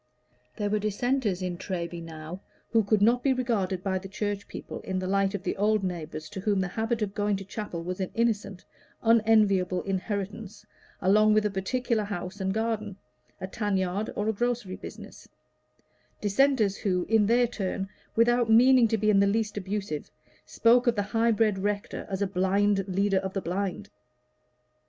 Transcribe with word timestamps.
There 0.55 0.71
were 0.71 0.79
Dissenters 0.79 1.43
in 1.43 1.59
Treby 1.59 2.01
now 2.01 2.41
who 2.71 2.83
could 2.83 3.03
not 3.03 3.21
be 3.21 3.33
regarded 3.33 3.83
by 3.83 3.99
the 3.99 4.07
Church 4.07 4.47
people 4.47 4.79
in 4.81 4.97
the 4.97 5.05
light 5.05 5.35
of 5.35 5.47
old 5.59 5.83
neighbors 5.83 6.27
to 6.29 6.39
whom 6.39 6.59
the 6.59 6.67
habit 6.69 7.03
of 7.03 7.13
going 7.13 7.35
to 7.35 7.45
chapel 7.45 7.83
was 7.83 7.99
an 7.99 8.09
innocent, 8.15 8.65
unenviable 9.03 9.83
inheritance 9.83 10.65
along 11.01 11.35
with 11.35 11.45
a 11.45 11.51
particular 11.51 12.03
house 12.05 12.41
and 12.41 12.51
garden, 12.51 12.97
a 13.39 13.45
tan 13.45 13.77
yard, 13.77 14.09
or 14.15 14.27
a 14.27 14.33
grocery 14.33 14.75
business 14.75 15.27
Dissenters 16.19 16.77
who, 16.77 17.05
in 17.07 17.27
their 17.27 17.45
turn, 17.45 17.87
without 18.15 18.49
meaning 18.49 18.87
to 18.87 18.97
be 18.97 19.11
in 19.11 19.19
the 19.19 19.27
least 19.27 19.55
abusive, 19.55 20.09
spoke 20.47 20.87
of 20.87 20.95
the 20.95 21.03
high 21.03 21.29
bred 21.29 21.59
rector 21.59 22.07
as 22.09 22.23
a 22.23 22.25
blind 22.27 22.85
leader 22.87 23.19
of 23.19 23.33
the 23.33 23.41
blind. 23.41 23.91